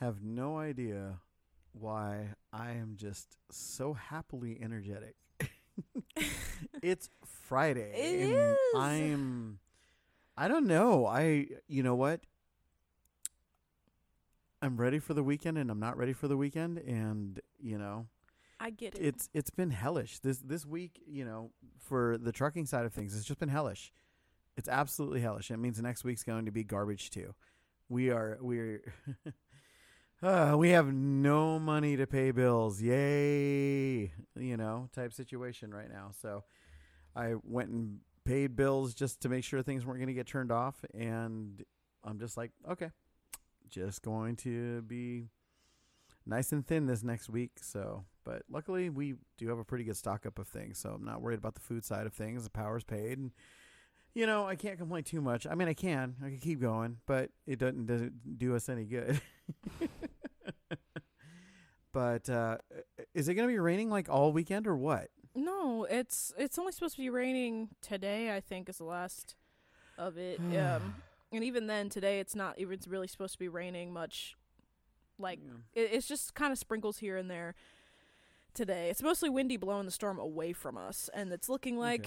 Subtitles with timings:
[0.00, 1.18] have no idea
[1.72, 5.14] why I am just so happily energetic.
[6.82, 7.92] it's Friday.
[7.94, 8.56] It and is.
[8.74, 9.58] I'm
[10.36, 11.06] I don't know.
[11.06, 12.20] I you know what?
[14.62, 18.06] I'm ready for the weekend and I'm not ready for the weekend and you know,
[18.58, 19.02] I get it.
[19.02, 20.18] it's it's been hellish.
[20.20, 23.92] This this week, you know, for the trucking side of things, it's just been hellish.
[24.56, 25.50] It's absolutely hellish.
[25.50, 27.34] It means next week's going to be garbage too.
[27.88, 28.82] We are we're
[30.22, 32.80] uh, we have no money to pay bills.
[32.80, 36.10] Yay, you know, type situation right now.
[36.20, 36.44] So
[37.16, 40.52] I went and paid bills just to make sure things weren't going to get turned
[40.52, 41.64] off and
[42.04, 42.90] I'm just like, okay.
[43.68, 45.28] Just going to be
[46.26, 47.52] nice and thin this next week.
[47.62, 50.78] So, but luckily we do have a pretty good stock up of things.
[50.78, 52.44] So I'm not worried about the food side of things.
[52.44, 53.30] The power's paid, and
[54.14, 55.46] you know I can't complain too much.
[55.46, 58.84] I mean I can, I can keep going, but it doesn't doesn't do us any
[58.84, 59.20] good.
[61.92, 62.58] but uh,
[63.14, 65.08] is it going to be raining like all weekend or what?
[65.34, 68.34] no, it's it's only supposed to be raining today.
[68.34, 69.36] I think is the last
[69.96, 70.40] of it.
[70.58, 70.94] um,
[71.32, 74.36] and even then, today it's not even really supposed to be raining much.
[75.18, 75.82] Like Yeah.
[75.82, 77.54] it, it's just kind of sprinkles here and there.
[78.52, 82.06] Today, it's mostly windy, blowing the storm away from us, and it's looking like,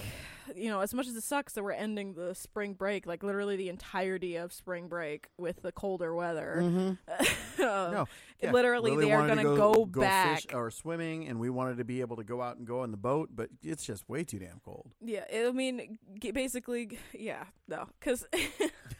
[0.50, 0.60] Okay.
[0.62, 3.56] you know, as much as it sucks that we're ending the spring break, like literally
[3.56, 6.58] the entirety of spring break with the colder weather.
[6.60, 7.24] Mm-hmm.
[7.92, 8.06] No,
[8.42, 8.52] yeah.
[8.52, 10.42] literally, Lily they are gonna go, go back.
[10.42, 12.90] fish or swimming, and we wanted to be able to go out and go on
[12.90, 14.90] the boat, but it's just way too damn cold.
[15.04, 15.98] Yeah, I mean,
[16.32, 18.26] basically, yeah, no, because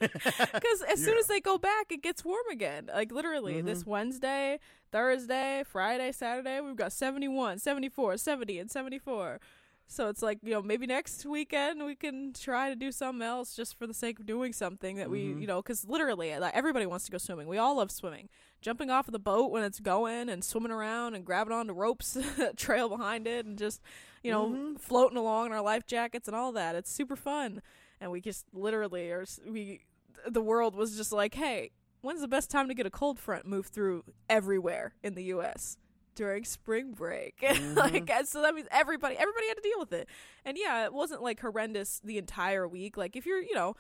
[0.01, 2.91] because as soon as they go back, it gets warm again.
[2.93, 3.67] Like literally, Mm-hmm.
[3.67, 4.59] this Wednesday,
[4.93, 9.41] Thursday, Friday, Saturday, we've got 71, 74, 70, and 74.
[9.87, 13.55] So it's like, you know, maybe next weekend we can try to do something else
[13.55, 15.41] just for the sake of doing something that we, Mhm.
[15.43, 17.47] you know, because literally, like, everybody wants to go swimming.
[17.49, 18.29] We all love swimming.
[18.63, 22.17] Jumping off of the boat when it's going and swimming around and grabbing onto ropes,
[22.57, 23.83] trail behind it, and just,
[24.23, 24.81] you know, Mhm.
[24.81, 26.75] floating along in our life jackets and all that.
[26.75, 27.61] It's super fun.
[28.01, 29.83] And we just literally are, we,
[30.27, 33.45] the world was just like, hey, when's the best time to get a cold front
[33.47, 35.77] move through everywhere in the U.S.?
[36.15, 37.45] During spring break,
[37.75, 40.09] like so that means everybody, everybody had to deal with it.
[40.45, 42.97] And yeah, it wasn't like horrendous the entire week.
[42.97, 43.75] Like if you're, you know,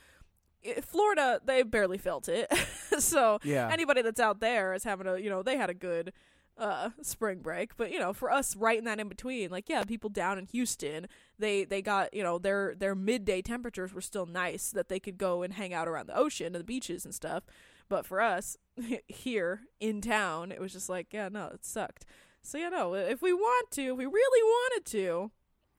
[0.83, 2.50] Florida, they barely felt it.
[2.99, 3.69] so Yeah.
[3.71, 6.12] anybody that's out there is having a, you know, they had a good
[6.56, 9.83] uh spring break but you know for us right in that in between like yeah
[9.83, 14.25] people down in Houston they they got you know their their midday temperatures were still
[14.25, 17.12] nice that they could go and hang out around the ocean and the beaches and
[17.12, 17.43] stuff
[17.89, 18.56] but for us
[19.09, 22.05] here in town it was just like yeah no it sucked
[22.44, 25.31] so you know, if we want to if we really wanted to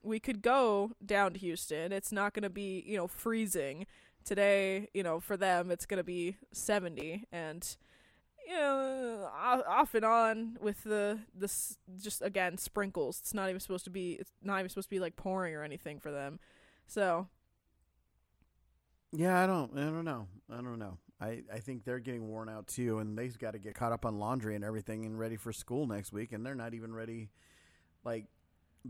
[0.02, 3.86] we could go down to Houston it's not going to be you know freezing
[4.24, 7.76] today you know for them it's going to be 70 and
[8.46, 13.18] you know, off and on with the this just again sprinkles.
[13.18, 14.12] It's not even supposed to be.
[14.20, 16.38] It's not even supposed to be like pouring or anything for them.
[16.86, 17.26] So
[19.12, 20.28] Yeah, I don't I don't know.
[20.50, 20.98] I don't know.
[21.20, 24.04] I, I think they're getting worn out too and they've got to get caught up
[24.04, 27.30] on laundry and everything and ready for school next week and they're not even ready
[28.04, 28.26] like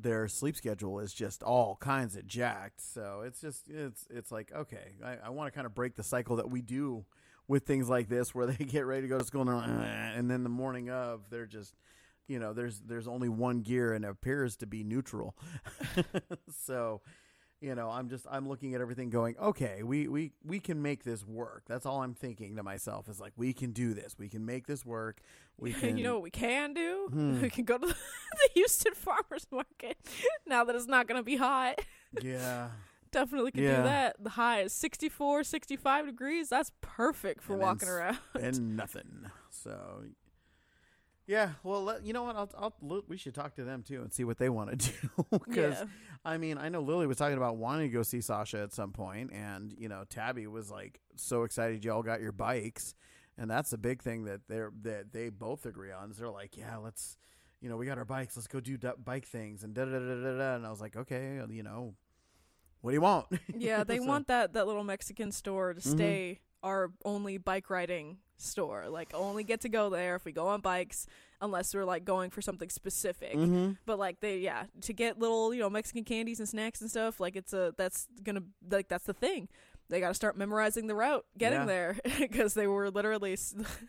[0.02, 2.80] their sleep schedule is just all kinds of jacked.
[2.80, 6.02] So it's just it's it's like, okay, I, I want to kind of break the
[6.02, 7.04] cycle that we do
[7.48, 10.30] with things like this where they get ready to go to school and, like, and
[10.30, 11.74] then the morning of they're just
[12.28, 15.36] you know, there's there's only one gear and it appears to be neutral.
[16.64, 17.00] so
[17.60, 21.04] you know i'm just i'm looking at everything going okay we we we can make
[21.04, 24.28] this work that's all i'm thinking to myself is like we can do this we
[24.28, 25.20] can make this work
[25.58, 27.08] we can you know what we can do?
[27.10, 27.40] Hmm.
[27.40, 27.94] We can go to the
[28.54, 29.96] Houston Farmers Market
[30.46, 31.80] now that it's not going to be hot.
[32.22, 32.68] yeah
[33.12, 33.76] Definitely can Yeah.
[33.78, 34.16] do that.
[34.22, 36.50] The high is 64, 65 degrees.
[36.50, 38.18] That's perfect for And walking around.
[38.38, 40.02] and nothing so
[41.26, 44.12] yeah well let, you know what I'll, I'll we should talk to them too and
[44.12, 45.84] see what they want to do because Yeah.
[46.24, 48.90] I mean, I know Lily was talking about wanting to go see Sasha at some
[48.90, 52.96] point, and you know, Tabby was like so excited y'all got your bikes,
[53.38, 56.10] and that's the big thing that they're that they both agree on.
[56.10, 57.16] Is they're like, yeah, let's,
[57.60, 60.00] you know, we got our bikes, let's go do du- bike things, and da da
[60.00, 60.54] da da da.
[60.56, 61.94] And I was like, okay, you know,
[62.80, 63.26] what do you want?
[63.56, 65.92] Yeah, they So- want that that little Mexican store to Mhm.
[65.92, 68.88] stay our only bike riding store.
[68.88, 71.06] Like only get to go there if we go on bikes
[71.40, 73.34] unless we're like going for something specific.
[73.34, 73.78] Mhm.
[73.86, 77.20] But like they yeah, to get little, you know, Mexican candies and snacks and stuff,
[77.20, 79.48] like it's a that's going to like that's the thing.
[79.88, 81.64] They got to start memorizing the route getting Yeah.
[81.66, 83.36] there because they were literally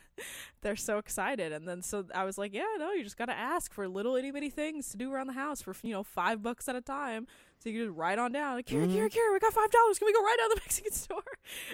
[0.62, 3.34] they're so excited and then so I was like, yeah, no, you just got to
[3.38, 6.42] ask for little itty bitty things to do around the house for you know, 5
[6.44, 7.28] bucks at a time.
[7.60, 8.56] So you can just ride on down.
[8.58, 8.94] Like, Kira, Mhm.
[8.96, 9.98] Kira, Kira, we got five dollars.
[9.98, 11.24] Can we go right down to the Mexican store?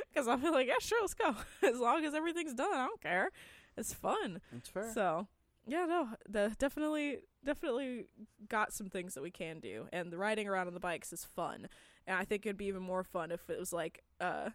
[0.09, 1.35] Because I'm like, yeah, sure, let's go.
[1.61, 3.29] As long as everything's done, I don't care.
[3.75, 4.39] it's fun.
[4.55, 4.89] It's fair.
[4.93, 5.27] So
[5.67, 8.05] yeah, no, the definitely definitely
[8.47, 11.25] got some things that we can do, and the riding around on the bikes is
[11.25, 11.67] fun.
[12.05, 14.49] And I think it'd be even more fun if it was like uh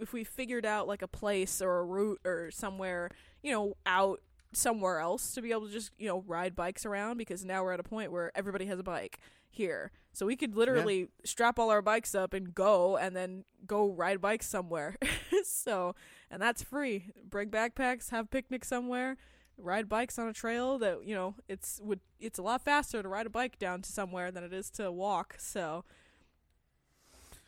[0.00, 3.10] if we figured out like a place or a route or somewhere,
[3.42, 4.20] you know, out
[4.52, 7.72] somewhere else to be able to just, you know, ride bikes around because now we're
[7.72, 9.18] at a point where everybody has a bike
[9.50, 9.90] here.
[10.12, 14.20] So we could literally strap all our bikes up and go and then go ride
[14.20, 14.96] bikes somewhere.
[15.44, 15.94] so,
[16.30, 17.12] and that's free.
[17.28, 19.16] Bring backpacks, have picnics somewhere,
[19.56, 23.08] ride bikes on a trail that, you know, it's would it's a lot faster to
[23.08, 25.36] ride a bike down to somewhere than it is to walk.
[25.38, 25.84] So,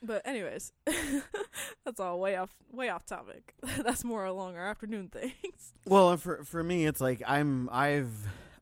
[0.03, 0.73] but anyways,
[1.85, 3.55] that's all way off way off topic.
[3.85, 5.75] that's more along our afternoon things.
[5.85, 8.13] Well, for for me, it's like I'm I've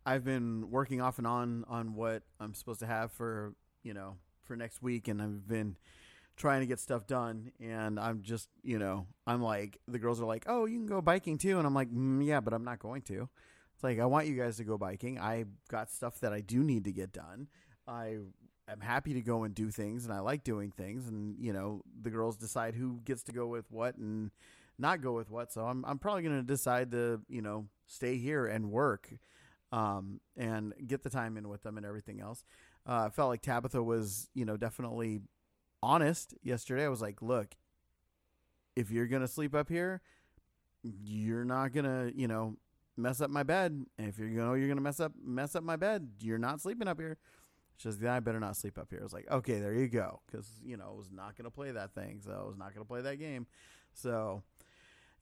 [0.04, 4.16] I've been working off and on on what I'm supposed to have for you know
[4.42, 5.76] for next week, and I've been
[6.36, 10.26] trying to get stuff done, and I'm just you know I'm like the girls are
[10.26, 12.78] like, oh, you can go biking too, and I'm like, mm, yeah, but I'm not
[12.78, 13.28] going to.
[13.78, 15.20] It's like I want you guys to go biking.
[15.20, 17.46] I got stuff that I do need to get done.
[17.86, 18.16] I
[18.68, 21.82] am happy to go and do things, and I like doing things, and you know
[22.02, 24.32] the girls decide who gets to go with what and
[24.80, 25.52] not go with what.
[25.52, 29.10] So I'm I'm probably going to decide to you know stay here and work,
[29.70, 32.42] um, and get the time in with them and everything else.
[32.84, 35.20] Uh, I felt like Tabitha was you know definitely
[35.84, 36.84] honest yesterday.
[36.84, 37.54] I was like, look,
[38.74, 40.00] if you're gonna sleep up here,
[40.82, 42.56] you're not gonna you know
[42.98, 43.86] mess up my bed.
[43.98, 46.88] And if you're gonna you're gonna mess up mess up my bed, you're not sleeping
[46.88, 47.16] up here.
[47.78, 48.98] She says, I better not sleep up here.
[49.00, 50.20] I was like, okay, there you go.
[50.26, 52.20] Because, you know, I was not to play that thing.
[52.24, 53.46] So I was not to play that game.
[53.94, 54.42] So,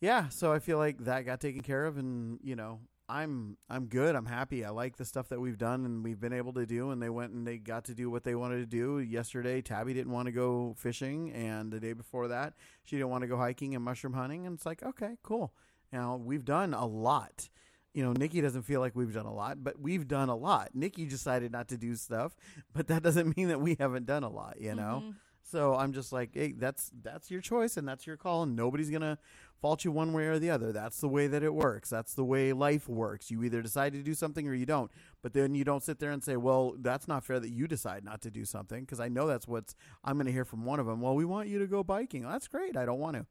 [0.01, 0.31] yeah.
[0.31, 1.99] So I feel like that got taken care of.
[1.99, 2.81] And, you know,
[3.11, 4.17] I'm I'm good.
[4.17, 4.65] I'm happy.
[4.65, 6.93] I like the stuff that we've done and we've been able to do.
[6.93, 9.01] And they went and they got to do what they wanted to do.
[9.01, 11.33] Yesterday, Tabby didn't want to go fishing.
[11.33, 14.47] And the day before that, she didn't want to go hiking and mushroom hunting.
[14.47, 15.53] And it's like, okay, cool.
[15.93, 17.51] Now, we've done a lot
[17.97, 20.69] you know, Nikki doesn't feel like we've done a lot, but we've done a lot.
[20.75, 22.37] Nikki decided not to do stuff,
[22.75, 25.03] but that doesn't mean that we haven't done a lot, you know?
[25.03, 25.15] Mhm.
[25.43, 28.91] So I'm just like, hey, that's that's your choice and that's your call, and nobody's
[28.91, 29.17] gonna
[29.63, 30.73] fault you one way or the other.
[30.73, 31.89] That's the way that it works.
[31.89, 33.31] That's the way life works.
[33.31, 34.91] You either decide to do something or you don't.
[35.23, 38.05] But then you don't sit there and say, well, that's not fair that you decide
[38.05, 40.87] not to do something because I know that's what's I'm gonna hear from one of
[40.87, 41.01] them.
[41.01, 42.25] Well, we want you to go biking.
[42.25, 42.77] Well, that's great.
[42.77, 43.25] I don't want to.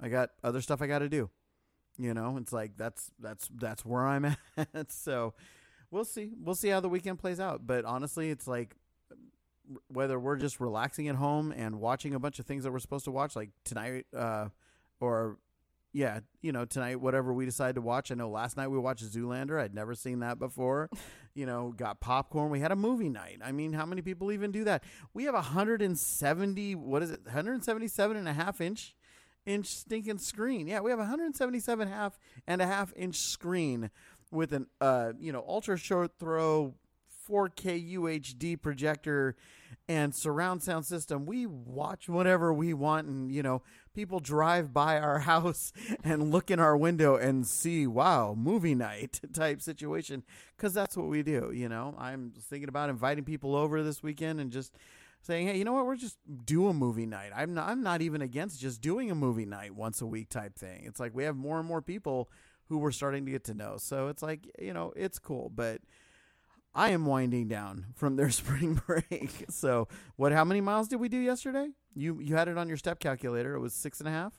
[0.00, 1.30] I got other stuff I got to do.
[1.98, 4.24] You know, it's like that's that's that's where I'm
[4.56, 4.92] at.
[4.92, 5.34] so
[5.90, 6.30] we'll see.
[6.40, 7.66] We'll see how the weekend plays out.
[7.66, 8.76] But honestly, it's like
[9.88, 13.04] whether we're just relaxing at home and watching a bunch of things that we're supposed
[13.04, 14.48] to watch, like tonight, uh,
[15.00, 15.38] or
[15.92, 18.12] yeah, you know, tonight, whatever we decide to watch.
[18.12, 19.60] I know last night we watched Zoolander.
[19.60, 20.90] I'd never seen that before.
[21.34, 22.50] you know, got popcorn.
[22.50, 23.40] We had a movie night.
[23.42, 24.84] I mean, how many people even do that?
[25.14, 28.94] We have a 170, what is it, 177 and a half inch
[29.46, 30.66] inch stinking screen.
[30.66, 33.90] Yeah, we have a 177 half and a half inch screen
[34.30, 36.74] with an uh, you know, ultra short throw
[37.28, 39.36] 4K UHD projector
[39.88, 41.26] and surround sound system.
[41.26, 43.62] We watch whatever we want and you know,
[43.94, 45.72] people drive by our house
[46.04, 50.22] and look in our window and see, wow, movie night type situation
[50.56, 51.94] cuz that's what we do, you know.
[51.98, 54.76] I'm thinking about inviting people over this weekend and just
[55.22, 55.86] saying, "Hey, you know what?
[55.86, 57.68] We're just do a movie night." I'm not.
[57.68, 60.84] I'm not even against just doing a movie night once a week type thing.
[60.84, 62.30] It's like we have more and more people
[62.68, 63.76] who we're starting to get to know.
[63.78, 65.50] So it's like you know, it's cool.
[65.54, 65.80] But
[66.74, 69.46] I am winding down from their spring break.
[69.50, 70.32] so what?
[70.32, 71.68] How many miles did we do yesterday?
[71.94, 73.54] You you had it on your step calculator.
[73.54, 74.34] It was six and a half,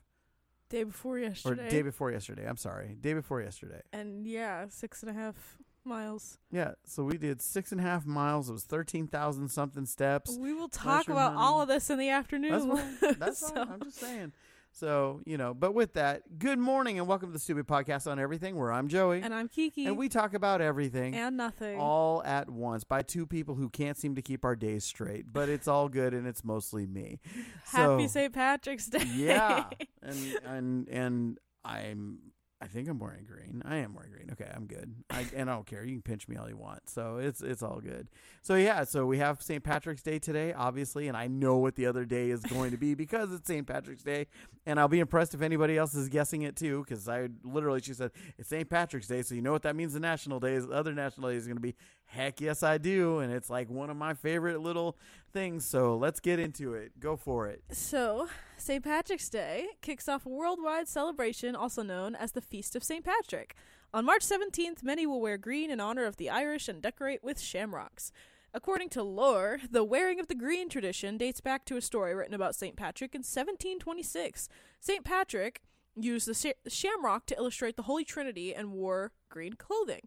[0.69, 1.67] Day before yesterday.
[1.67, 2.47] or day before yesterday.
[2.47, 3.81] I'm sorry, day before yesterday.
[3.91, 5.57] and yeah, six and a half
[5.89, 6.37] miles.
[6.51, 6.71] Yeah.
[6.85, 8.49] So we did six and a half miles.
[8.49, 10.37] It was thirteen thousand something steps.
[10.39, 12.69] We will talk about all of this in the afternoon.
[12.69, 13.15] That's fine.
[13.19, 13.67] That's So- fine.
[13.69, 14.31] I'm just saying.
[14.71, 18.19] So, you know, but with that, good morning and welcome to the Stupid Podcast on
[18.19, 19.19] Everything, where I'm Joey.
[19.23, 19.87] and I'm Kiki.
[19.87, 21.79] And we talk about everything and nothing.
[21.79, 25.33] all at once by two people who can't seem to keep our days straight.
[25.33, 27.19] But it's all good and it's mostly me.
[27.65, 28.31] Happy so- St.
[28.31, 29.03] Patrick's Day.
[29.11, 29.65] Yeah.
[30.03, 32.19] And and and I'm
[32.61, 33.61] I think I'm wearing green.
[33.63, 34.29] I am wearing green.
[34.33, 34.93] Okay, I'm good.
[35.09, 35.85] I and I don't care.
[35.85, 36.89] You can pinch me all you want.
[36.89, 38.09] So it's it's all good.
[38.41, 39.63] So yeah, so we have St.
[39.63, 42.95] Patrick's Day today, obviously, and I know what the other day is going to be
[42.95, 43.65] because it's St.
[43.65, 44.27] Patrick's Day,
[44.65, 47.93] and I'll be impressed if anybody else is guessing it too, because I literally she
[47.93, 48.69] said it's St.
[48.69, 49.93] Patrick's Day, so you know what that means.
[49.93, 51.75] The national day the other national day is going to be.
[52.11, 54.97] Heck yes, I do, and it's like one of my favorite little
[55.31, 55.63] things.
[55.63, 56.99] So let's get into it.
[56.99, 57.61] Go for it.
[57.71, 58.83] So, St.
[58.83, 63.05] Patrick's Day kicks off a worldwide celebration also known as the Feast of St.
[63.05, 63.55] Patrick.
[63.93, 67.39] On March 17th, many will wear green in honor of the Irish and decorate with
[67.39, 68.11] shamrocks.
[68.55, 72.33] According to lore, the wearing of the green tradition dates back to a story written
[72.33, 72.75] about St.
[72.75, 74.49] Patrick in 1726.
[74.79, 75.05] St.
[75.05, 75.61] Patrick
[75.95, 80.01] used the sh- shamrock to illustrate the Holy Trinity and wore green clothing.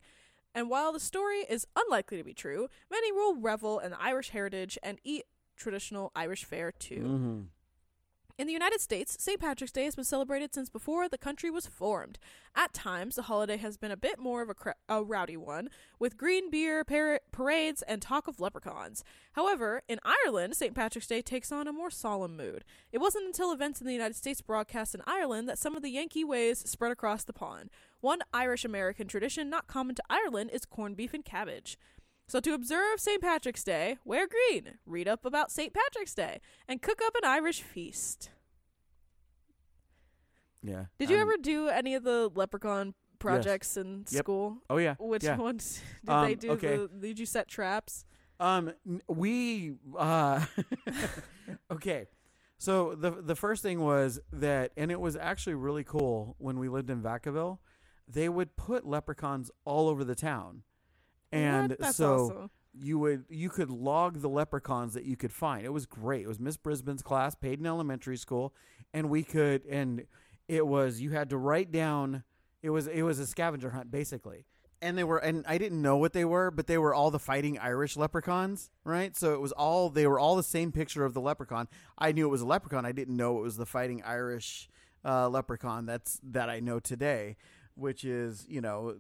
[0.55, 4.31] And while the story is unlikely to be true, many will revel in the Irish
[4.31, 5.25] heritage and eat
[5.57, 7.01] traditional Irish fare too.
[7.01, 7.41] Mm-hmm.
[8.43, 9.39] In the United States, St.
[9.39, 12.19] Patrick's Day has been celebrated since before the country was formed.
[12.57, 15.69] At times, the holiday has been a bit more of a, cra- a rowdy one,
[16.01, 19.05] with green beer, par- parades, and talk of leprechauns.
[19.35, 20.75] However, in Ireland, St.
[20.75, 22.65] Patrick's Day takes on a more solemn mood.
[22.91, 25.91] It wasn't until events in the United States broadcast in Ireland that some of the
[25.91, 27.71] Yankee ways spread across the pond.
[28.01, 31.79] One Irish American tradition not common to Ireland is corned beef and cabbage.
[32.33, 33.21] So, to observe St.
[33.21, 35.71] Patrick's Day, wear green, read up about St.
[35.75, 38.31] Patrick's Day, and cook up an Irish feast.
[40.63, 40.87] Yeah.
[40.99, 44.25] Did you I'm- ever do any of the leprechaun projects in Yep.
[44.25, 44.63] school?
[44.71, 44.95] Oh yeah.
[44.99, 45.37] Which yeah.
[45.37, 46.51] ones did Um, they do?
[46.53, 46.77] okay.
[46.79, 48.07] The, did you set traps?
[48.41, 48.73] Um,
[49.09, 50.47] we uh,
[51.71, 52.07] okay.
[52.57, 56.71] So the the first thing was that, and it was actually really cool when we
[56.71, 57.59] lived in Vacaville.
[58.09, 60.63] They would put leprechauns all over the town,
[61.33, 62.51] and so awesome.
[62.75, 65.65] you would you could log the leprechauns that you could find.
[65.65, 66.23] It was great.
[66.23, 68.55] It was Miss Brisbane's class, paid in elementary school,
[68.93, 70.07] and we could and
[70.49, 72.25] it was you had to write down.
[72.63, 74.45] It was it was a scavenger hunt basically,
[74.81, 77.19] and they were and I didn't know what they were, but they were all the
[77.19, 79.17] fighting Irish leprechauns, right?
[79.17, 81.69] So it was all they were all the same picture of the leprechaun.
[81.99, 82.85] I knew it was a leprechaun.
[82.85, 84.69] I didn't know it was the fighting Irish
[85.05, 85.87] uh, leprechaun.
[85.87, 87.37] That's that I know today,
[87.75, 88.97] which is you know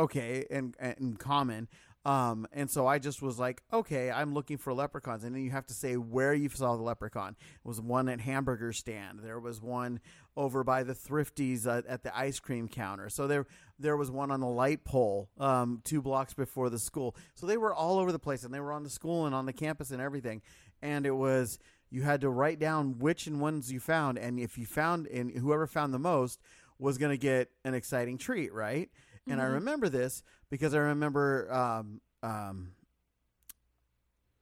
[0.00, 1.68] okay and and common.
[2.04, 5.50] Um, and so I just was like, okay, I'm looking for leprechauns, and then you
[5.50, 7.36] have to say where you saw the leprechaun.
[7.38, 9.20] It was one at hamburger stand.
[9.22, 10.00] There was one
[10.34, 13.10] over by the Thrifties uh, at the ice cream counter.
[13.10, 13.46] So there
[13.78, 17.14] there was one on the light pole, um, two blocks before the school.
[17.34, 19.44] So they were all over the place, and they were on the school and on
[19.44, 20.40] the campus and everything.
[20.80, 21.58] And it was
[21.90, 25.30] you had to write down which and ones you found, and if you found and
[25.30, 26.40] whoever found the most
[26.78, 28.88] was going to get an exciting treat, right?
[29.26, 29.52] And I Mhm.
[29.54, 32.74] remember this because I remember um, um,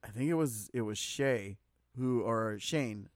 [0.03, 1.57] I think it was it was Shay
[1.97, 3.09] who or Shane.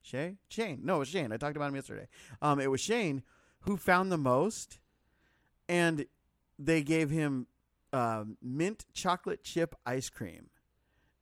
[0.00, 0.38] Shay?
[0.48, 0.80] Shane.
[0.84, 1.32] No, it was Shane.
[1.32, 2.08] I talked about him yesterday.
[2.40, 3.22] Um, it was Shane
[3.62, 4.78] who found the most
[5.68, 6.06] and
[6.58, 7.46] they gave him
[7.92, 10.50] um, mint chocolate chip ice cream.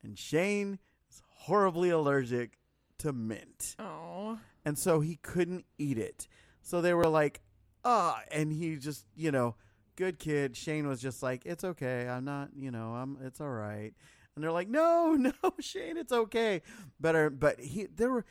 [0.02, 0.78] And Shane
[1.10, 2.58] is horribly allergic
[2.98, 6.28] to mint Oh, and so he couldn't eat it.
[6.62, 7.40] So they were like,
[7.84, 9.56] "Ah," and he just, you know,
[9.96, 10.56] good kid.
[10.56, 12.08] Shane was just like, "It's okay.
[12.08, 13.18] I'm not, you know, I'm.
[13.22, 13.92] It's all right."
[14.34, 16.62] And they're like, "No, no, Shane, it's okay."
[17.00, 18.24] Better, uh, but he, there were,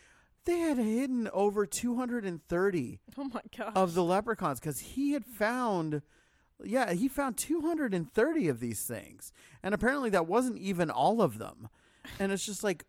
[0.45, 3.71] they had hidden over 230 oh my gosh.
[3.75, 6.01] of the leprechauns because he had found.
[6.63, 9.33] Yeah, he found 230 of these things.
[9.61, 11.67] And apparently that wasn't even all of them.
[12.17, 12.85] And it's just like,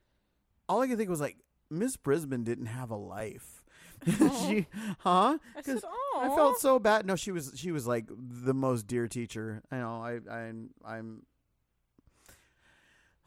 [0.69, 3.65] all I could think was like, Miss Brisbane didn't have a life.
[4.07, 4.95] she, oh.
[5.01, 5.39] huh?
[5.57, 7.07] I said, oh, I felt so bad.
[7.07, 9.63] No, she was she was like the most dear teacher.
[9.71, 10.03] I know.
[10.03, 10.53] I I
[10.85, 11.23] I'm.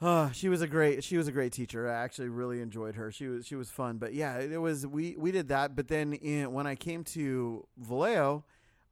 [0.02, 1.90] Uh, she was a great she was a great teacher.
[1.90, 3.12] I actually really enjoyed her.
[3.12, 3.98] She was she was fun.
[3.98, 5.76] But yeah, it was we we did that.
[5.76, 8.46] But then in, when I came to Vallejo,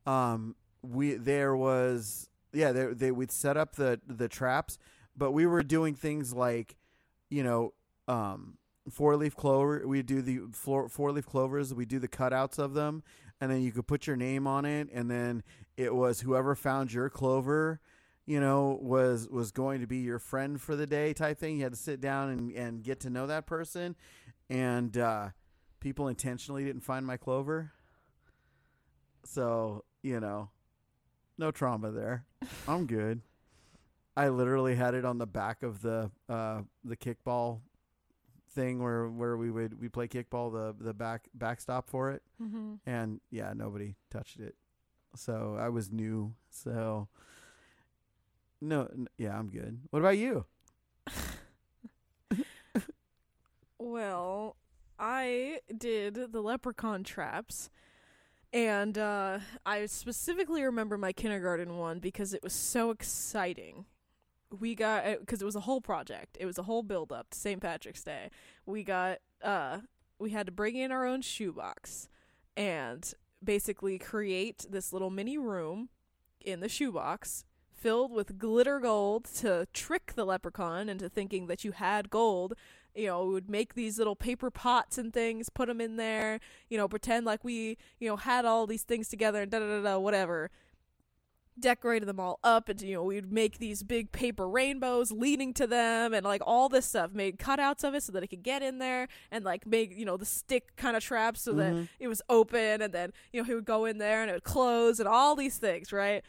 [0.06, 4.78] um, we there was yeah they they we'd set up the the traps,
[5.16, 6.76] but we were doing things like,
[7.30, 7.74] you know,
[8.10, 8.58] um,
[8.90, 9.88] four leaf clover.
[9.88, 11.74] We do the four four leaf clovers.
[11.74, 13.04] We do the cutouts of them,
[13.40, 15.44] and then you could put your name on it, and then
[15.76, 17.80] it was whoever found your clover,
[18.26, 21.58] you know, was was going to be your friend for the day type thing.
[21.58, 23.96] You had to sit down and and get to know that person,
[24.50, 25.30] and uh,
[25.80, 27.72] people intentionally didn't find my clover,
[29.24, 30.50] so you know,
[31.38, 32.26] no trauma there.
[32.68, 33.22] I'm good.
[34.16, 37.60] I literally had it on the back of the uh, the kickball
[38.58, 42.22] thing where where we would we play kickball the the back backstop for it.
[42.38, 44.56] Hmm and yeah nobody touched it.
[45.16, 46.34] So i was new.
[46.50, 47.08] So
[48.62, 49.74] no n- yeah i'm good.
[49.92, 50.46] What about you?
[53.80, 54.56] Well,
[55.00, 57.70] I did the leprechaun traps.
[58.54, 63.86] And uh, I specifically remember my kindergarten one because it was so exciting.
[64.50, 66.38] We got because it was a whole project.
[66.40, 67.62] It was a whole build up to St.
[67.62, 68.30] Patrick's Day.
[68.66, 69.80] We got uh,
[70.20, 72.08] we had to bring in our own shoebox
[72.56, 73.14] and
[73.44, 75.90] basically create this little mini room
[76.42, 81.72] in the shoebox filled with glitter gold to trick the leprechaun into thinking that you
[81.74, 82.56] had gold
[82.98, 86.40] you know, we would make these little paper pots and things, put them in there,
[86.68, 89.68] you know, pretend like we, you know, had all these things together and da da
[89.68, 90.50] da da, whatever.
[91.60, 95.66] Decorated them all up and you know we'd make these big paper rainbows leading to
[95.66, 98.62] them and like all this stuff made cutouts of it so that it could get
[98.62, 101.90] in there and like make you know the stick kind of traps so that Mhm.
[102.00, 104.44] it was open and then you know he would go in there and it would
[104.44, 106.24] close and all these things right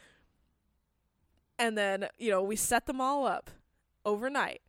[1.59, 3.51] and then you know we set them all up
[4.05, 4.61] overnight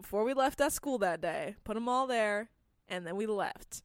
[0.00, 2.50] before we left at school that day put them all there
[2.88, 3.82] and then we left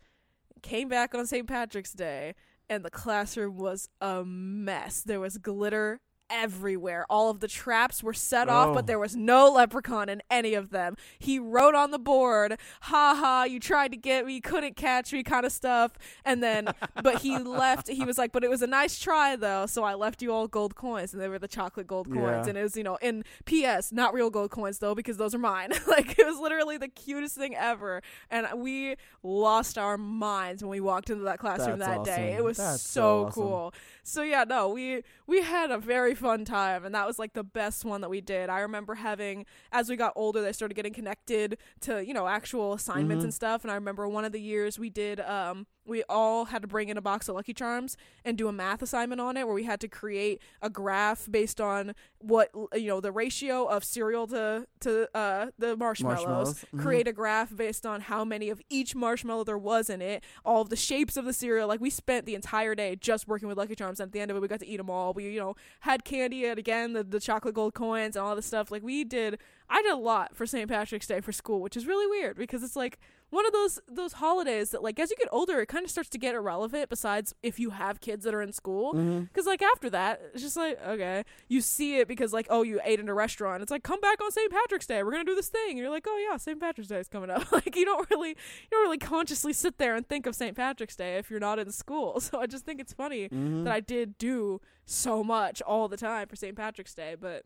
[0.61, 2.35] came back on st patrick's day
[2.71, 5.01] and the classroom was a mess.
[5.01, 5.99] There was glitter
[6.31, 7.05] everywhere.
[7.09, 8.73] All of the traps were set off Oh.
[8.73, 10.95] but there was no leprechaun in any of them.
[11.19, 12.57] He wrote on the board.
[12.81, 15.93] Ha ha you tried to get me couldn't catch me kind of stuff.
[16.25, 16.69] And then
[17.03, 17.87] but he left.
[17.89, 19.65] He was like but it was a nice try though.
[19.65, 21.13] So i left you all gold coins.
[21.13, 22.45] And they were the chocolate gold coins.
[22.45, 22.49] Yeah.
[22.49, 25.39] and it was you know in ps not real gold coins though because those are
[25.39, 25.71] mine.
[25.91, 28.01] Like it was literally the cutest thing ever.
[28.29, 32.33] And we lost our minds when we walked into that classroom That's that day.
[32.33, 33.31] It was so, so awesome.
[33.43, 33.73] cool.
[34.03, 37.43] So yeah no we we had a very fun time and that was like the
[37.43, 40.93] best one that we did i remember having as we got older they started getting
[40.93, 43.25] connected to you know actual assignments Mhm.
[43.25, 46.61] and stuff and i remember one of the years we did um we all had
[46.61, 49.45] to bring in a box of lucky charms and do a math assignment on it
[49.47, 53.83] where we had to create a graph based on what you know the ratio of
[53.83, 56.65] cereal to to uh the marshmallows, Marshmallows.
[56.75, 56.81] Mhm.
[56.81, 60.61] create a graph based on how many of each marshmallow there was in it all
[60.61, 63.57] of the shapes of the cereal like we spent the entire day just working with
[63.57, 65.27] lucky charms and at the end of it we got to eat them all we
[65.31, 68.71] you know had candy and again the, the chocolate gold coins and all this stuff.
[68.71, 69.39] Like we did
[69.71, 72.61] i did a lot for st patrick's day for school which is really weird because
[72.61, 72.99] it's like
[73.31, 76.09] one of those those holidays that like as you get older it kind of starts
[76.09, 78.91] to get irrelevant besides if you have kids that are in school.
[79.21, 82.81] Because like after that it's just like okay you see it because like oh you
[82.83, 83.61] ate in a restaurant.
[83.63, 85.01] It's like come back on st patrick's day.
[85.01, 85.69] We're gonna do this thing.
[85.69, 87.49] And you're like oh yeah st patrick's day is coming up.
[87.53, 88.35] Like you don't really you
[88.69, 91.71] don't really consciously sit there and think of st patrick's day if you're not in
[91.71, 92.19] school.
[92.19, 93.63] So i just think it's funny Mhm.
[93.63, 97.45] that i did do so much all the time for st patrick's day but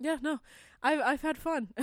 [0.00, 0.40] yeah no
[0.82, 1.68] i've i've had fun.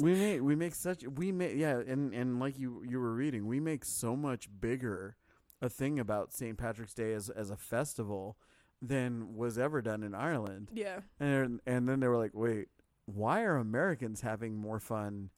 [0.00, 3.46] We make we make such we make yeah and and like you you were reading
[3.46, 5.16] we make so much bigger
[5.60, 6.56] a thing about St.
[6.56, 8.36] Patrick's Day as as a festival
[8.80, 10.70] than was ever done in Ireland.
[10.72, 11.00] Yeah.
[11.18, 12.68] And and then they were like wait
[13.06, 15.30] why are Americans having more fun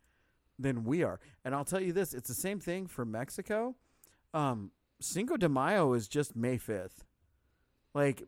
[0.58, 1.18] than we are?
[1.44, 3.74] And I'll tell you this it's the same thing for Mexico.
[4.32, 4.70] Um
[5.00, 7.02] Cinco de Mayo is just May 5th
[7.94, 8.22] like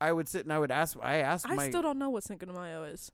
[0.00, 2.24] I would sit and I would ask I asked i my still don't know what
[2.24, 3.10] cinco de mayo is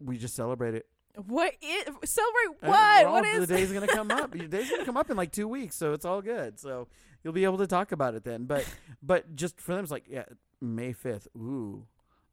[0.00, 0.86] we just celebrate it
[1.26, 4.34] what it celebrate Uh, what what the is day's gonna come up?
[4.36, 6.60] Your day's gonna come up in like two weeks, so it's all good.
[6.60, 6.86] So
[7.24, 8.44] you'll be able to talk about it then.
[8.44, 8.64] But
[9.02, 10.24] but just for them, it's like yeah,
[10.60, 11.26] May fifth.
[11.36, 11.86] Ooh,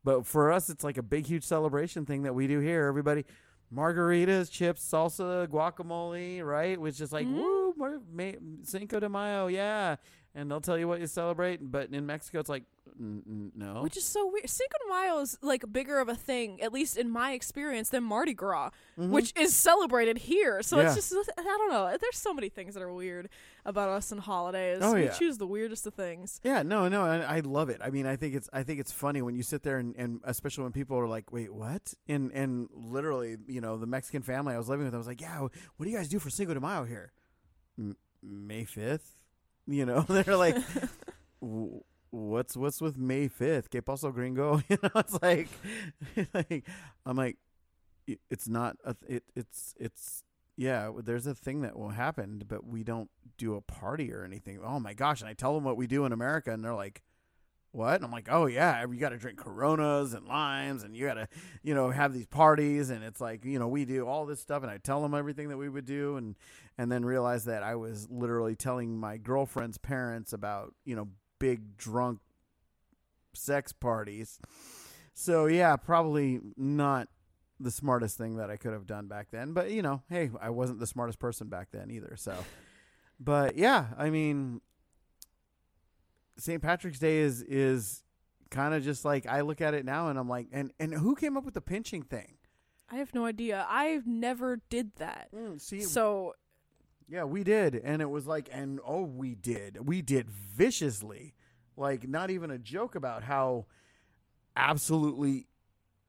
[0.04, 2.86] but for us, it's like a big, huge celebration thing that we do here.
[2.86, 3.26] Everybody,
[3.74, 6.80] margaritas, chips, salsa, guacamole, right?
[6.80, 7.76] Which is like Mhm.
[7.78, 9.96] woo, May, Cinco de Mayo, yeah.
[10.38, 11.60] And they'll tell you what you celebrate.
[11.71, 12.63] But in Mexico, it's like
[13.00, 13.82] n- n- no.
[13.82, 14.50] Which is so weird.
[14.50, 18.04] Cinco de Mayo is like bigger of a thing, at least in my experience, than
[18.04, 19.12] Mardi Gras, Mhm.
[19.12, 20.62] which is celebrated here.
[20.62, 20.88] So Yeah.
[20.93, 21.98] it's just I don't know.
[22.00, 23.30] There's so many things that are weird
[23.63, 24.80] about us and holidays.
[24.82, 25.12] Oh, we yeah.
[25.12, 26.41] choose the weirdest of things.
[26.43, 27.80] Yeah, no, no, I, I love it.
[27.82, 30.19] I mean, I think it's I think it's funny when you sit there and, and
[30.26, 34.54] especially when people are like, "Wait, what?" And and literally, you know, the Mexican family
[34.54, 36.54] I was living with, I was like, "Yeah, what do you guys do for Cinco
[36.54, 37.13] de Mayo here?"
[37.80, 39.17] M- May fifth,
[39.67, 40.58] you know, they're like,
[42.12, 43.69] "What's what's with May fifth?
[43.69, 45.49] Que paso, gringo?" You know, it's like,
[46.34, 46.65] like
[47.06, 47.38] I'm like,
[48.30, 50.23] it's not a th- it it's it's
[50.58, 54.60] yeah, there's a thing that will happen, but we don't do a party or anything.
[54.63, 55.21] Oh my gosh!
[55.21, 57.01] And I tell them what we do in America, and they're like,
[57.75, 61.05] "What?" And I'm like, "Oh yeah, you got to drink Coronas and limes, and you
[61.05, 61.27] got to,
[61.63, 64.63] you know, have these parties." And it's like, you know, we do all this stuff,
[64.63, 66.35] and I tell them everything that we would do, and
[66.77, 71.09] and then realize that I was literally telling my girlfriend's parents about, you know,
[71.39, 72.19] big drunk
[73.33, 74.39] sex parties.
[75.13, 77.07] So yeah, probably not
[77.59, 79.53] the smartest thing that I could have done back then.
[79.53, 82.15] But you know, hey, I wasn't the smartest person back then either.
[82.17, 82.35] So,
[83.19, 84.61] but yeah, I mean,
[86.38, 86.62] St.
[86.62, 88.04] Patrick's Day is is
[88.50, 91.15] kind of just like I look at it now and I'm like, and and who
[91.15, 92.38] came up with the pinching thing?
[92.89, 93.65] I have no idea.
[93.69, 95.30] I've never did that.
[95.36, 96.36] Mm, see, So
[97.08, 101.34] yeah, we did, and it was like, and oh, we did, we did viciously,
[101.78, 103.65] like not even a joke about how
[104.56, 105.48] absolutely,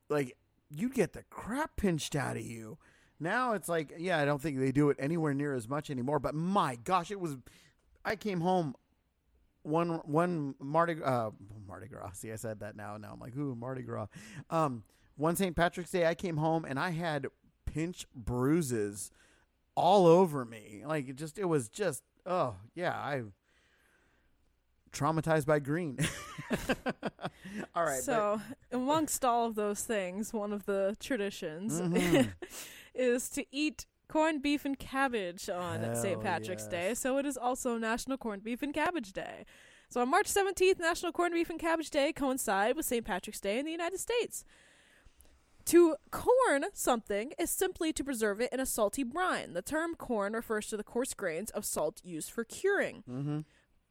[0.08, 0.36] like
[0.70, 2.78] you'd get the crap pinched out of you.
[3.18, 6.18] Now it's like, yeah, I don't think they do it anywhere near as much anymore.
[6.18, 7.36] But my gosh, it was.
[8.04, 8.74] I came home
[9.66, 11.30] one one Mardi uh
[11.66, 12.12] Mardi Gras.
[12.14, 12.96] See, I said that now.
[12.96, 14.06] Now I'm like, ooh, Mardi Gras.
[14.50, 14.84] Um,
[15.16, 15.56] one St.
[15.56, 17.26] Patrick's Day, I came home and I had
[17.64, 19.10] pinch bruises
[19.74, 20.82] all over me.
[20.86, 23.22] Like it just, it was just, oh yeah, I
[24.92, 25.98] traumatized by green.
[27.74, 28.02] all right.
[28.02, 28.40] So,
[28.72, 32.32] amongst all of those things, one of the traditions Mhm.
[32.94, 36.20] is to eat corned beef and cabbage on St.
[36.20, 36.94] Patrick's Day.
[36.94, 39.44] So it is also National Corned Beef and Cabbage Day.
[39.88, 43.04] So on March 17th, National Corned Beef and Cabbage Day coincide with St.
[43.04, 44.44] Patrick's Day in the United States.
[45.66, 49.52] To corn something is simply to preserve it in a salty brine.
[49.52, 53.02] The term corn refers to the coarse grains of salt used for curing.
[53.08, 53.40] mm-hmm.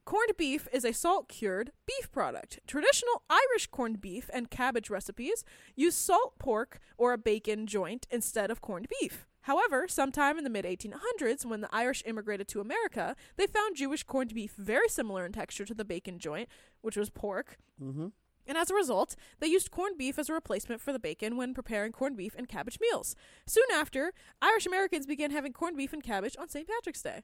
[0.06, 2.60] Corned beef is a salt cured beef product.
[2.68, 5.44] Traditional Irish corned beef and cabbage recipes
[5.76, 9.26] use salt pork or a bacon joint instead of corned beef.
[9.46, 14.02] However, sometime in the mid 1800s, when the Irish immigrated to America, they found Jewish
[14.02, 16.50] corned beef very similar in texture to the bacon joint,
[16.82, 17.58] which was pork.
[17.80, 18.08] Mm-hmm.
[18.48, 21.54] And as a result, they used corned beef as a replacement for the bacon when
[21.54, 23.16] preparing corned beef and cabbage meals.
[23.46, 26.68] Soon after, Irish Americans began having corned beef and cabbage on St.
[26.68, 27.22] Patrick's Day.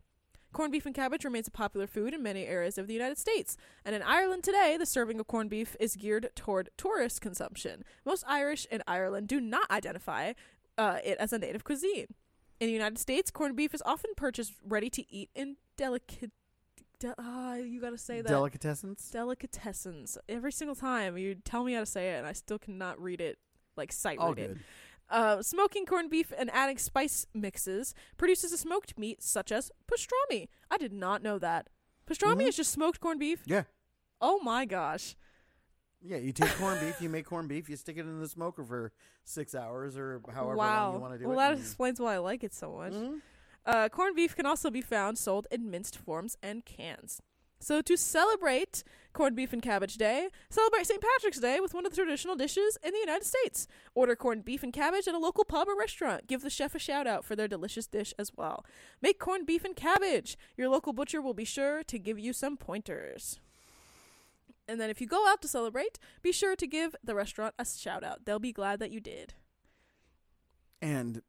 [0.53, 3.57] Corned beef and cabbage remains a popular food in many areas of the United States,
[3.83, 7.83] and in Ireland today, the serving of corned beef is geared toward tourist consumption.
[8.05, 10.33] Most Irish in Ireland do not identify
[10.77, 12.07] uh, it as a native cuisine.
[12.59, 16.31] In the United States, corned beef is often purchased ready to eat in delicate.
[16.99, 19.11] De- ah, you gotta say that Delicatessens.
[19.11, 20.17] delicatessens.
[20.29, 23.19] Every single time you tell me how to say it, and I still cannot read
[23.21, 23.39] it
[23.75, 24.57] like sight read it.
[25.09, 30.47] Uh, smoking corned beef and adding spice mixes produces a smoked meat such as pastrami.
[30.69, 31.67] I did not know that.
[32.09, 32.47] Pastrami Mhm.
[32.49, 33.41] is just smoked corned beef.
[33.45, 33.63] Yeah.
[34.21, 35.15] Oh my gosh.
[36.03, 38.63] Yeah, you take corned beef, you make corned beef, you stick it in the smoker
[38.63, 38.91] for
[39.23, 40.85] six hours or however wow.
[40.87, 41.37] long you want to do well, it.
[41.37, 42.93] Well, that explains why I like it so much.
[42.93, 43.21] Mhm.
[43.65, 47.21] Uh, corned beef can also be found sold in minced forms and cans.
[47.61, 48.83] So to celebrate
[49.13, 50.99] Corned Beef and Cabbage Day, celebrate St.
[50.99, 53.67] Patrick's Day with one of the traditional dishes in the United States.
[53.93, 56.25] Order corned beef and cabbage at a local pub or restaurant.
[56.25, 58.65] Give the chef a shout out for their delicious dish as well.
[58.99, 60.37] Make corned beef and cabbage.
[60.57, 63.39] Your local butcher will be sure to give you some pointers.
[64.71, 67.65] And then if you go out to celebrate, be sure to give the restaurant a
[67.65, 68.23] shout out.
[68.23, 69.33] They'll be glad that you did.
[70.81, 71.21] And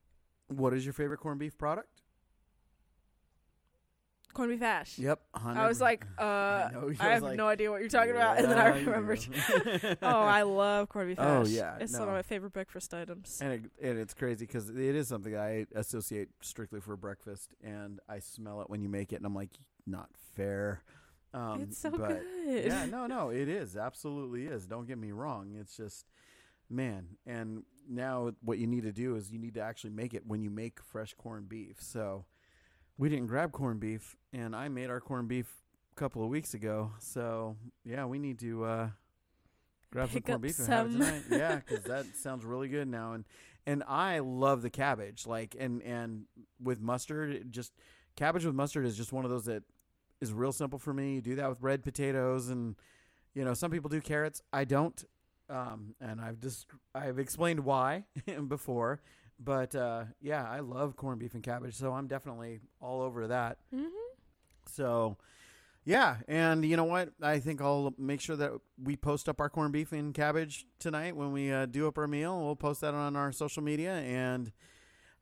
[0.46, 2.02] what is your favorite corned beef product?
[4.32, 4.96] Corned beef hash.
[4.96, 5.20] Yep.
[5.34, 8.38] I was like, uh, you I have like, no idea what you're talking about.
[8.38, 9.26] And then I remembered.
[10.02, 11.26] oh, I love corned beef hash.
[11.26, 11.48] Oh, hash.
[11.48, 13.40] yeah, it's one of my favorite breakfast items.
[13.42, 17.98] and it, and it's crazy because it is something I associate strictly for breakfast, and
[18.08, 19.50] I smell it when you make it, and I'm like,
[19.84, 20.84] not fair.
[21.34, 22.64] Um, it's so but good.
[22.66, 24.66] yeah, no, no, it is absolutely is.
[24.66, 25.56] Don't get me wrong.
[25.58, 26.06] It's just,
[26.68, 30.26] man, and now what you need to do is you need to actually make it
[30.26, 31.76] when you make fresh corned beef.
[31.80, 32.26] So
[32.98, 35.62] we didn't grab corned beef, and I made our corned beef
[35.96, 36.92] a couple of weeks ago.
[36.98, 38.88] So yeah, we need to uh,
[39.90, 41.22] grab Pick some corned beef and have it tonight.
[41.30, 43.24] yeah, because that sounds really good now, and
[43.66, 45.26] and I love the cabbage.
[45.26, 46.24] Like and and
[46.62, 47.72] with mustard, just
[48.16, 49.62] cabbage with mustard is just one of those that
[50.22, 51.16] is real simple for me.
[51.16, 52.76] You do that with red potatoes, and
[53.34, 54.40] you know some people do carrots.
[54.52, 55.04] I don't,
[55.50, 58.04] um, and I've just I've explained why
[58.48, 59.02] before.
[59.38, 63.58] But uh, yeah, I love corned beef and cabbage, so I'm definitely all over that.
[63.74, 63.86] hmm
[64.66, 65.16] So,
[65.84, 67.10] yeah, and you know what?
[67.20, 71.16] I think I'll make sure that we post up our corned beef and cabbage tonight
[71.16, 72.40] when we uh, do up our meal.
[72.40, 74.52] We'll post that on our social media and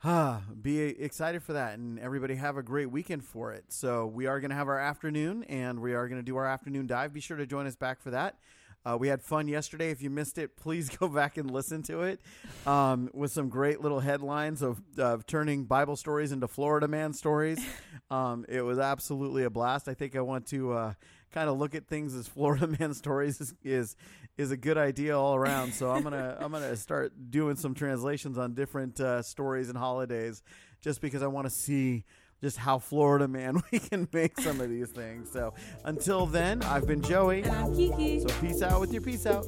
[0.05, 1.79] ah, be excited for that.
[1.79, 3.65] And everybody have a great weekend for it.
[3.69, 6.47] So we are going to have our afternoon, and we are going to do our
[6.47, 7.13] afternoon dive.
[7.13, 8.37] Be sure to join us back for that.
[8.85, 9.91] Uh, we had fun yesterday.
[9.91, 12.21] If you missed it, please go back and listen to it
[12.67, 17.65] um, with some great little headlines of, of turning Bible stories into Florida man stories.
[18.11, 19.89] Um, it was absolutely a blast.
[19.89, 20.95] I think I want to uh,
[21.33, 23.97] kind of look at things as Florida man stories is, is
[24.37, 25.73] is a good idea all around.
[25.73, 30.43] So I'm gonna I'm gonna start doing some translations on different uh, stories and holidays,
[30.81, 32.05] just because I want to see
[32.43, 35.31] just how Florida man we can make some of these things.
[35.31, 37.43] So until then, I've been Joey.
[37.43, 38.21] And I'm Kiki.
[38.21, 39.47] So peace out with your peace out.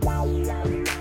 [0.00, 1.00] Bye.